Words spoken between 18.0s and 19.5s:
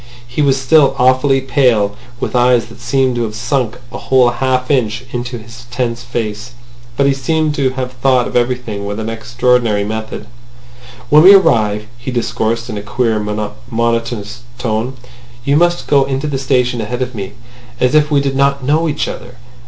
we did not know each other.